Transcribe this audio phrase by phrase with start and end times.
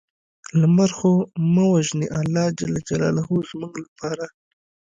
[0.59, 1.11] لمر خو
[1.53, 2.59] مه وژنې الله ج
[3.49, 4.25] زموږ لپاره